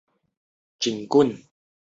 [0.03, 1.45] 可可树林里也可见到这种鸟。